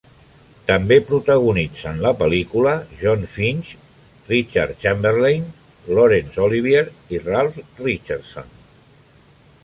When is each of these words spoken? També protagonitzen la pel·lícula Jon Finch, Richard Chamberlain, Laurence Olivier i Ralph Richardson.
També 0.69 0.95
protagonitzen 1.09 1.99
la 2.05 2.13
pel·lícula 2.21 2.71
Jon 3.01 3.27
Finch, 3.33 3.73
Richard 4.31 4.81
Chamberlain, 4.85 5.45
Laurence 5.97 6.41
Olivier 6.47 6.81
i 7.17 7.21
Ralph 7.27 7.61
Richardson. 7.89 8.49